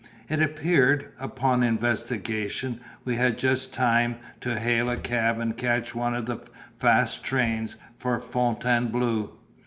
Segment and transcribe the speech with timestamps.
[0.29, 6.15] It appeared, upon investigation, we had just time to hail a cab and catch one
[6.15, 6.39] of the
[6.75, 9.31] fast trains for Fontainebleau.